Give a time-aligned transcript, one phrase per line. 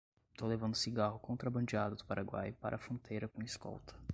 [0.35, 3.93] Tô levando cigarro contrabandeado do Paraguai para a fronteira com escolta